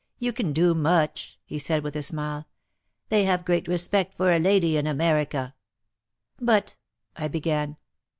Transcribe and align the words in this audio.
"You 0.17 0.33
can 0.33 0.51
do 0.51 0.73
much," 0.73 1.39
he 1.45 1.59
said 1.59 1.83
with 1.83 1.95
a 1.95 2.01
smile. 2.01 2.47
"They 3.09 3.25
have 3.25 3.45
great 3.45 3.67
re 3.67 3.77
spect 3.77 4.15
for 4.15 4.31
a 4.33 4.39
lady 4.39 4.75
in 4.75 4.87
America." 4.87 5.53
"But" 6.39 6.75
I 7.15 7.27
began. 7.27 7.77